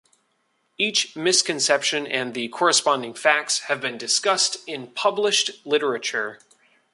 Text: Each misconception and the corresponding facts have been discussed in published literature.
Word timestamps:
Each 0.79 1.15
misconception 1.15 2.07
and 2.07 2.33
the 2.33 2.47
corresponding 2.47 3.13
facts 3.13 3.59
have 3.69 3.79
been 3.79 3.99
discussed 3.99 4.57
in 4.65 4.87
published 4.87 5.63
literature. 5.63 6.39